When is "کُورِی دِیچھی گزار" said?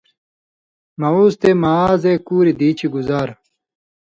2.25-3.27